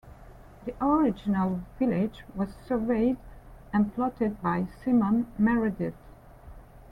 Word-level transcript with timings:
The 0.65 0.73
original 0.83 1.59
village 1.77 2.23
was 2.33 2.55
surveyed 2.67 3.17
and 3.71 3.93
plotted 3.93 4.41
by 4.41 4.65
Simon 4.83 5.27
Meredith. 5.37 5.93